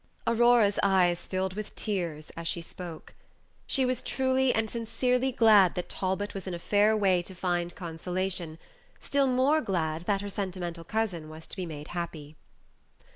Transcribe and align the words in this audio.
Aurora's 0.25 0.79
eyes 0.81 1.27
filled 1.27 1.53
with 1.53 1.75
tears 1.75 2.31
as 2.35 2.47
she 2.47 2.59
spoke. 2.59 3.13
She 3.67 3.85
was 3.85 4.01
truly 4.01 4.51
and 4.51 4.67
sincerely 4.67 5.31
glad 5.31 5.75
that 5.75 5.89
Talbot 5.89 6.33
was 6.33 6.47
in 6.47 6.55
a 6.55 6.57
fair 6.57 6.97
way 6.97 7.21
to 7.21 7.35
find 7.35 7.75
consolation, 7.75 8.57
still 8.99 9.27
more 9.27 9.61
glad 9.61 10.01
that 10.07 10.21
her 10.21 10.29
sentimental 10.31 10.83
cousin 10.83 11.29
was 11.29 11.45
to 11.45 11.55
be 11.55 11.67
made 11.67 11.89
happy. 11.89 12.35